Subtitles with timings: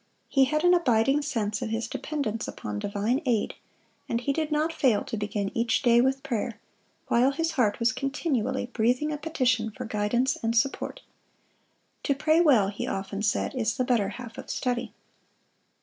[0.27, 3.53] He had an abiding sense of his dependence upon divine aid,
[4.09, 6.59] and he did not fail to begin each day with prayer,
[7.07, 11.01] while his heart was continually breathing a petition for guidance and support.
[12.01, 14.91] "To pray well," he often said, "is the better half of study."